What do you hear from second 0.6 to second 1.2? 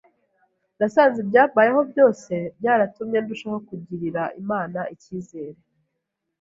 nasanze